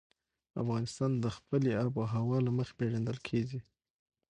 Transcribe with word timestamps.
افغانستان 0.61 1.11
د 1.23 1.25
خپلې 1.37 1.71
آب 1.83 1.93
وهوا 1.99 2.37
له 2.45 2.51
مخې 2.57 2.73
پېژندل 2.79 3.17
کېږي. 3.27 3.59